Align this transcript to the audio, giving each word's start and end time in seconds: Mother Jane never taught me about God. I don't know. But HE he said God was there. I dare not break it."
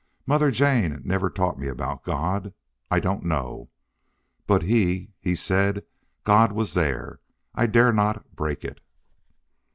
Mother 0.25 0.49
Jane 0.49 0.99
never 1.05 1.29
taught 1.29 1.59
me 1.59 1.67
about 1.67 2.03
God. 2.03 2.55
I 2.89 2.99
don't 2.99 3.23
know. 3.23 3.69
But 4.47 4.63
HE 4.63 5.11
he 5.19 5.35
said 5.35 5.83
God 6.23 6.51
was 6.53 6.73
there. 6.73 7.19
I 7.53 7.67
dare 7.67 7.93
not 7.93 8.35
break 8.35 8.65
it." 8.65 8.81